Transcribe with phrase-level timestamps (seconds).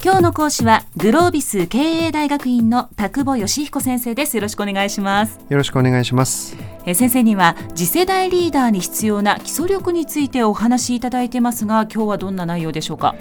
[0.00, 4.36] 今日の講師はグロービス経営大学院の田久保義彦先生です。
[4.36, 5.40] よろしくお願いします。
[5.48, 6.56] よろしくお願いします。
[6.86, 13.16] え先生には次世代リーダーに必要な基礎力についてお話しいただいてますが今日はどんな内容でしょうか？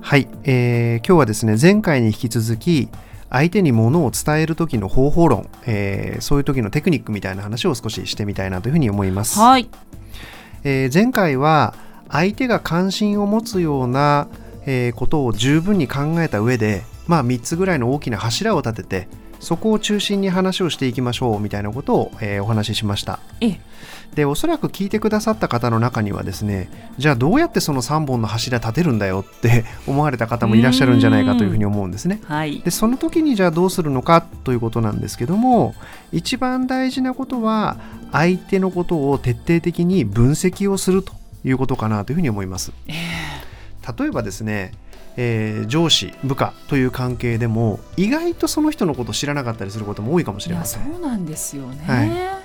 [0.00, 2.88] はい、えー、今日はですね前回に引き続き
[3.28, 9.38] 相手に物を伝える時の方法論、えー、そういう時のテクニックみたいな話を少ししてみたいなというふうに思います。
[9.38, 9.68] はい、
[10.64, 11.74] えー、前回は
[12.08, 14.28] 相手が関心を持つような、
[14.66, 19.08] えー、ことを十分に考えた上で、まあ、3つぐらいの大きな柱を立てて
[19.40, 23.18] そこを中心に話をしていきましょうみたいなことを、えー、お話ししました。
[24.14, 32.20] でおそらく聞いてくださった方の中にはですねじゃあどうやってその3本の柱立てるんだよって 思われた方もいらっしゃるんじゃないかというふうに思うんですね。
[32.24, 35.74] はい、でその時にじゃあどうするのかということなんですけども
[36.12, 37.78] 一番大事なことは
[38.12, 42.72] 相手のことを徹底的に分析をするということかなというふうに思います。
[42.86, 42.94] えー、
[43.98, 44.72] 例えばですね
[45.16, 50.90] えー、上司部下という関係でも意外とその人のことを知らなかったりすることも多いかもしれません。
[50.90, 52.42] そうなんですよね、はい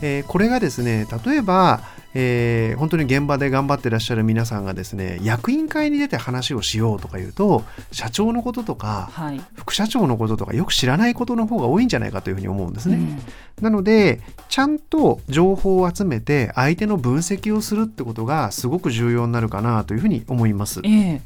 [0.00, 1.80] えー、これがですね例えば
[2.14, 12.96] えー、本当に現場で頑張ってらっしゃる皆さんがですね役員会に出て話をしようとか言うと社長のこととか、はい、副社長のこととかよく知らないことの方が多いんじゃないかというふうに思うんですね。
[12.96, 20.80] うん、なのでちゃんと情報を集めて相手の分析をするってことがすごく重要になるかなというふうに思います。
[20.84, 21.20] えー、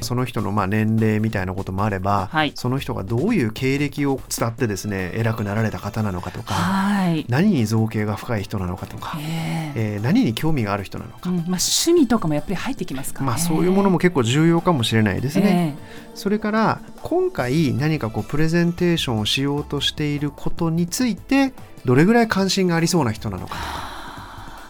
[0.00, 15.76] その人のまあ年齢みたいなこともあれば、はい、その人がどういう経歴を伝ってですね偉くなられた方なのかとか、はい、何に造形が深い人なのかとか、えー、えー、何に興味がある人なのか、うん、まあ、趣味とかもやっぱり入ってきますから、ね、まあ、そういうものも結構重要かもしれないですね。
[15.78, 21.52] えー、それから今回何かこうプレゼンテーションをしようとしていることについて
[21.84, 23.88] どれぐらい関心がありそうな人なのかとか。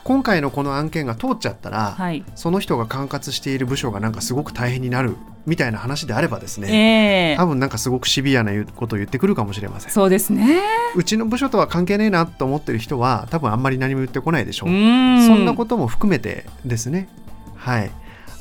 [0.08, 5.16] 今回のこの案件が通っちゃったら、はい、その人が管轄している部署がなんかすごく大変になる
[5.48, 9.90] みたいな話であればですね、えー、多分なんかすごくシビアなことを言ってくるかもしれません。
[9.90, 10.60] そうですね。
[10.94, 14.68] うちの部署とは関係ねえなと思ってる人は多分あんまり何も言ってこないでしょう。
[14.68, 17.08] そんなことも含めてですね。
[17.56, 17.90] はい。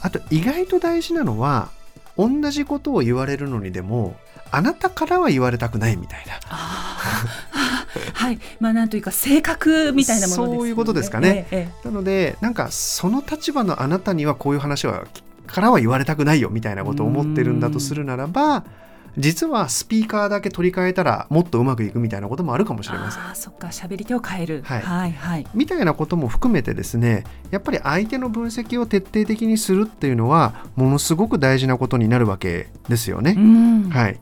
[0.02, 1.70] あと意外と大事なのは
[2.18, 4.18] 同じことを言われるのにでも
[4.52, 6.34] あなたからは言われたくないみたいな。
[8.14, 11.48] はい、まあなんというか性格みたいなもの、ね、そういうことですかね。
[11.52, 15.06] ええ、なのでなんかその立場のあなたにはこういう話は
[15.47, 18.63] からは言われたくないよみたいなことを思ってるんだとするならば。
[19.18, 23.24] 実はスピーカーだけ取り替えたらもっとうまくいくみたいなこともあるかもしれません。
[23.24, 33.36] あそっか喋り手を変える、はい、はいはいみたいなことも含めてですねやっぱり相手の分析を徹底的にするっていうのはものすごく大事なことになるわけですよね。
[33.90, 34.19] はい、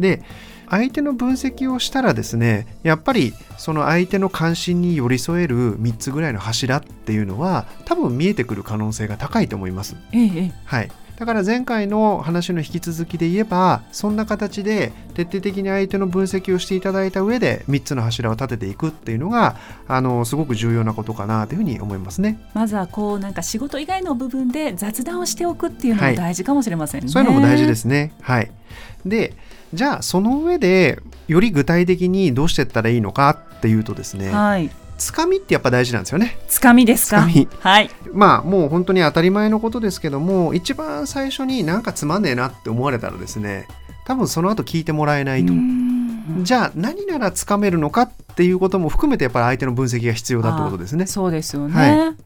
[0.00, 0.24] で
[0.72, 9.96] 相手の分析をしたらですねやっぱりその相手の関心に寄り添える3つぐらいの柱っていうのは多分見えてくる可能性が高いと思います。
[10.12, 19.56] ええ、はいだから前回の話の引き続きで言えばそんな形で徹底的に相手の分析をしていただいた上で3つの柱を立てていくっていうのが
[19.86, 22.40] あのすごく重要なことかなというふうに思いますね。
[22.54, 27.04] まずはこうなんか仕事以外の部分で雑談をしておくっていうのも大事かもしれませんね。
[27.04, 28.12] はい、そういうのも大事ですね。
[28.20, 28.50] はい。
[29.04, 29.34] で
[29.74, 30.98] じゃあその上で
[31.28, 34.70] より具体的にどうしていったらいいのかっていうとですね、はい、
[35.02, 36.38] つかみってやっぱ大事なんですよね。
[36.48, 37.28] つかみですか？
[37.60, 37.90] はい。
[38.12, 43.66] まあもう本当に当たり前のことですけども一番最初になんかつまんねえなって思われたらですね
[44.06, 45.52] 多分その後聞いてもらえないと。
[46.42, 51.06] じゃあ何ならつかめるのかっていうことも含めてやっぱり相手の分析が必要だってことですね。
[51.06, 51.74] そうですよね。
[51.74, 52.16] はい、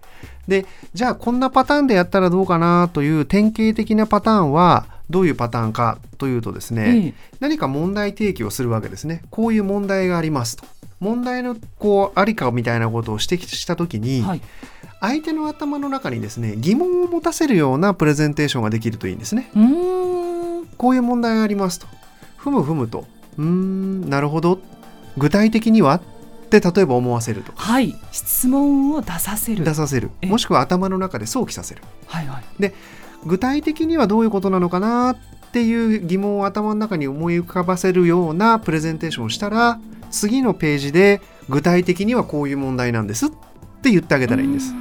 [0.46, 9.22] でじゃあこんなパターンでやったらどうかなという典型的なパターンはどういうパターンかというとですね、何か問題提起をするわけですね。
[9.30, 10.64] こういう問題がありますと。
[11.00, 14.40] 問題のこうありかみたいなことを指摘した時に、はい、
[15.00, 19.50] 相手の頭の中にですね疑問を持たせるようなプレゼンテーションができるといいんですね。
[20.78, 21.86] こういう問題がありますと。
[22.36, 23.06] ふむふむと。
[23.38, 24.60] うんなるほど。
[25.18, 26.00] 具体的にはっ
[26.48, 31.82] て例えば思わせるとはい質問を出させる出させるもしくは頭の中で想起させる。
[32.06, 32.74] はいはい、で
[33.24, 35.16] 具体的にはどういうことなのかなっ
[35.52, 39.80] ていう疑問を頭の中に思い浮かばせるようなプレゼンテーションをしたら
[40.10, 43.28] 次のページで具体的にはこういう問題なんですっ
[43.82, 44.74] て言ってあげたらいいんです。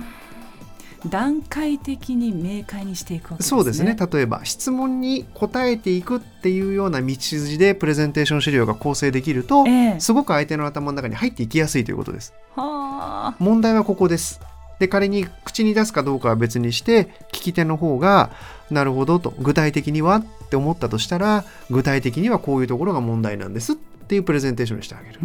[1.10, 3.50] 段階的に明快にしていくわけですね。
[3.50, 3.96] そうですね。
[3.96, 12.34] 例えば質問に答えていくっていうような道筋でプレゼンテーション資料が構成できると、えー、すごく相手の頭の中に入っていきやすいということです。
[12.56, 14.42] は問題はここです。
[14.80, 18.32] で仮に口に出すかどうかは別にして聞き手の方が
[18.70, 23.76] なるほどと具体的にはって思ったとしたら具体的にはこういうところが問題なんですっ
[24.06, 25.20] ていうプレゼンテーションにしてあげる。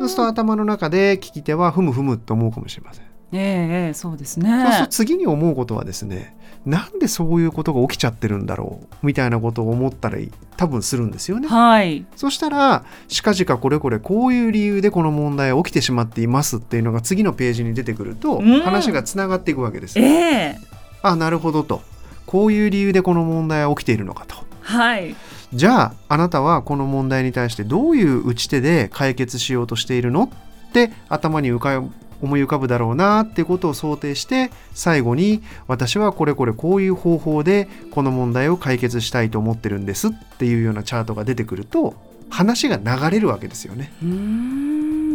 [0.00, 3.04] そうすると頭の中で聞き手はふむふむと思うかもしれません。
[3.32, 4.48] ええそうですね。
[4.48, 11.48] そうすると次に思うことはですねなんでそういうことが起きちゃってるんだろうみたいなことを思ったり多分するんですよね。
[11.48, 19.98] はい、そしたら近々これこれこういう理由でこの問題起きてしまっていますっていうのが次のページに出てくると、話がつながっていくわけです。
[19.98, 20.56] えー、
[21.02, 21.82] あなるほどと。
[22.26, 24.36] こういう理由でこの問題は起きているのかと。
[24.60, 25.14] はい、
[25.56, 30.30] じゃああなたはこの問題に対してどういう打ち手で解決しようとしているの
[30.68, 31.82] って頭に浮か
[32.20, 41.94] 思い浮かぶだろうなってことを想定して最後に私はこれこれこういう方法でこの問題を解決したいと思ってるんですっていうようなチャートが出てくると
[42.28, 43.92] 話が流れるわけですよね。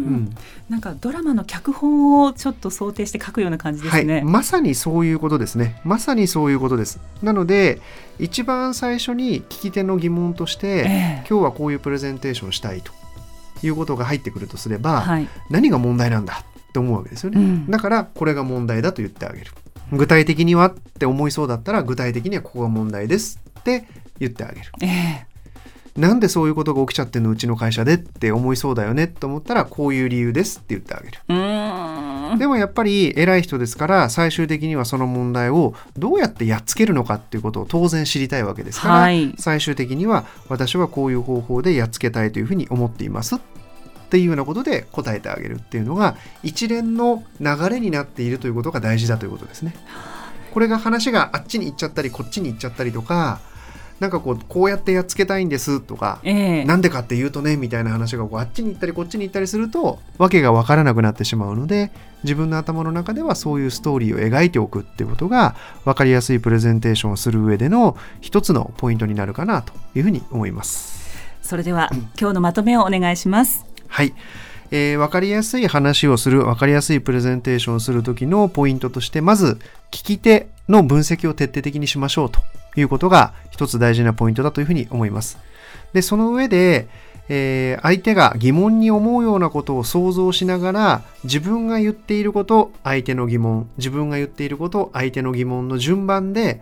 [0.01, 0.36] うん。
[0.69, 5.80] なんかドラマの脚本をちょっと想定して書くような感じですね、はい、まさにそういうことですね。
[5.83, 7.00] まさにそういうことです。
[7.21, 7.81] なので
[8.19, 12.92] 一番最初に聞き手の疑問として、えー、今日はこういうプレゼンテーションしたいと。
[13.63, 19.51] いうことが入ってくるとすれば、はい、何が問題なんだって思うわけですよね、うん、だからこれが問題だと言ってあげる。
[19.92, 23.86] 具体的にはって思いそうだったら具体的にはここが問題ですって
[24.19, 25.31] 言ってあげる、えー、
[25.98, 27.32] なんでそういうことが起きちゃってんの？
[27.32, 32.40] うちの会社でって思いそうだよねって思ったらこういう理由ですって言ってあげる。
[32.40, 43.40] でもやっぱり偉い人ですから最終的にはその問題をどうやってやっつけるのかっていうことを当然知りたいわけですから、はい、最終的には私はこういう方法でやっつけたいというふうに思っていますっ
[44.10, 49.76] ていうようなことで答えてあげるっていうのが一連の流れになっているということが大事だということですね。
[50.54, 53.40] これが話があっちに行っちゃったりこっちに行っちゃったりとか
[54.01, 61.92] なんかこうこうやってやっつけたいんですとか、えー、なんでかっていうとねみたいな話がこうあっちに行ったりこっちに行ったりすると訳が分からなくなってしまうので
[62.24, 65.56] 自分の頭の中ではそういうストーリーを描いておくっていうことが
[65.86, 71.00] 分かりやすいプレゼンテーションをする上での一つのポイントになるかなというふうに思います。
[71.44, 71.89] それでは、
[72.19, 73.65] 今日のまとめをお願いします。
[73.88, 74.13] はい。
[74.71, 79.59] えー、分かりやすい話をする、分かりやすいプレゼンテーションをするときのポイントとして、まず、
[79.92, 82.39] 聞き手の分析を徹底的にしましょうと
[82.75, 85.38] いうことが一つ大事なポイントだというふうに思います。
[85.94, 86.88] で、その上で、
[87.29, 96.62] えー、相手が疑問に思うようなことを想像しながら自分が言っていること相手の疑問自分が言っていること相手の疑問の順番で、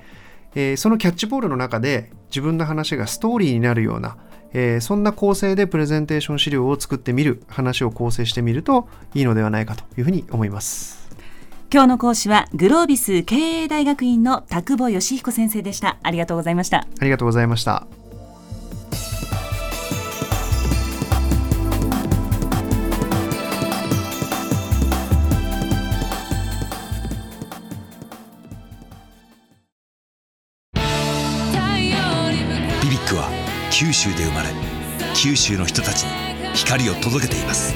[0.53, 4.17] えー、そのキャッチボールの中で自分の話がストーリーになるような
[4.53, 11.09] えー、そんな構成でプレゼンテーション資料を作ってみる話を構成してみるといいのではないかというふうに思います
[11.71, 15.97] 今日の講師はグロービス経営大学院の田久保義彦先生でした。
[16.01, 16.87] ありがとうございました。
[16.99, 17.85] ありがとうございました。
[32.81, 33.29] BBIQ は
[33.71, 34.49] 九州で生まれ
[35.13, 36.09] 九州の人たちに
[36.55, 37.75] 光を届けています